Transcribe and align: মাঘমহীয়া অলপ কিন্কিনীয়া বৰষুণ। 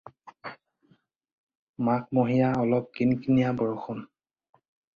মাঘমহীয়া 1.89 2.49
অলপ 2.63 2.89
কিন্কিনীয়া 2.99 3.55
বৰষুণ। 3.63 4.05